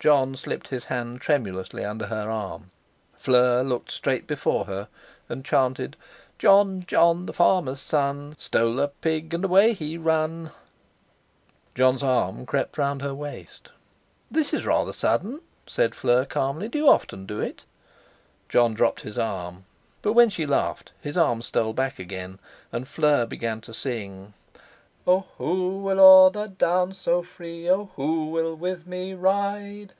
[0.00, 2.70] Jon slipped his hand tremulously under her arm.
[3.16, 4.88] Fleur looked straight before her
[5.30, 5.96] and chanted:
[6.38, 10.50] "Jon, Jon, the farmer's son, Stole a pig, and away he run!"
[11.74, 13.70] Jon's arm crept round her waist.
[14.30, 17.64] "This is rather sudden," said Fleur calmly; "do you often do it?"
[18.50, 19.64] Jon dropped his arm.
[20.02, 22.38] But when she laughed his arm stole back again;
[22.72, 24.34] and Fleur began to sing:
[25.06, 29.92] "O who will oer the downs so free, O who will with me ride?